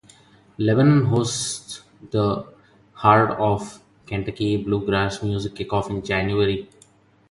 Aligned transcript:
Lebanon 0.57 1.05
hosts 1.05 1.83
the 2.09 2.51
Heart 2.93 3.37
Of 3.37 3.83
Kentucky 4.07 4.57
Bluegrass 4.57 5.21
Music 5.21 5.53
Kickoff 5.53 5.91
in 5.91 6.03
January. 6.03 6.67